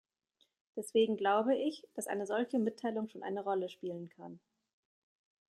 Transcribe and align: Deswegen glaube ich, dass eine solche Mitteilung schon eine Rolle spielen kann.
Deswegen 0.75 1.15
glaube 1.15 1.55
ich, 1.55 1.87
dass 1.93 2.07
eine 2.07 2.25
solche 2.25 2.57
Mitteilung 2.57 3.07
schon 3.07 3.21
eine 3.21 3.43
Rolle 3.43 3.69
spielen 3.69 4.09
kann. 4.09 4.39